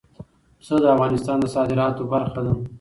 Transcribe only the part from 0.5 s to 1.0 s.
پسه د